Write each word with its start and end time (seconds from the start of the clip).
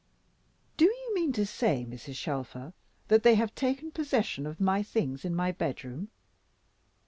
"Do 0.77 0.85
you 0.85 1.11
mean 1.13 1.31
to 1.33 1.45
say, 1.45 1.85
Mrs. 1.87 2.15
Shelfer, 2.15 2.73
that 3.09 3.21
they 3.21 3.35
have 3.35 3.53
taken 3.53 3.91
possession 3.91 4.47
of 4.47 4.59
my 4.59 4.81
things 4.81 5.23
in 5.23 5.35
my 5.35 5.51
bedroom?" 5.51 6.09